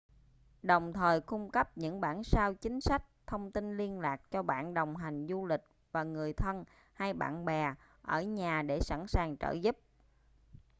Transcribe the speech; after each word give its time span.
đồng 0.63 0.93
thời 0.93 1.21
cung 1.21 1.49
cấp 1.51 1.77
những 1.77 2.01
bản 2.01 2.23
sao 2.23 2.53
chính 2.53 2.81
sách/thông 2.81 3.51
tin 3.51 3.77
liên 3.77 3.99
lạc 3.99 4.31
cho 4.31 4.43
bạn 4.43 4.73
đồng 4.73 4.95
hành 4.95 5.27
du 5.29 5.45
lịch 5.45 5.61
và 5.91 6.03
người 6.03 6.33
thân 6.33 6.63
hay 6.93 7.13
bạn 7.13 7.45
bè 7.45 7.73
ở 8.01 8.21
nhà 8.21 8.61
để 8.61 8.79
sẵn 8.79 9.07
sàng 9.07 9.37
trợ 9.37 9.51
giúp 9.51 9.77